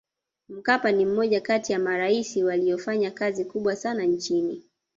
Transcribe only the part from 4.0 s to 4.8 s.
nchini